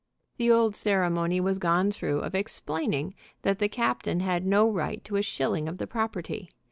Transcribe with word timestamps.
The 0.37 0.49
old 0.49 0.75
ceremony 0.75 1.39
was 1.39 1.59
gone 1.59 1.91
through 1.91 2.21
of 2.21 2.33
explaining 2.33 3.13
that 3.43 3.59
the 3.59 3.69
captain 3.69 4.19
had 4.21 4.47
no 4.47 4.67
right 4.67 5.03
to 5.05 5.15
a 5.17 5.21
shilling 5.21 5.69
of 5.69 5.77
the 5.77 5.85
property. 5.85 6.49